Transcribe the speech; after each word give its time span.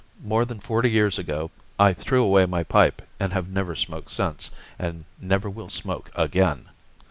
More 0.23 0.45
than 0.45 0.59
forty 0.59 0.89
years 0.89 1.19
ago 1.19 1.51
I 1.77 1.93
threw 1.93 2.23
away 2.23 2.47
my 2.47 2.63
pipe 2.63 3.03
and 3.19 3.33
have 3.33 3.47
never 3.49 3.75
smoked 3.75 4.09
since, 4.09 4.49
and 4.79 5.05
never 5.21 5.47
will 5.47 5.69
smoke 5.69 6.09
again. 6.15 6.69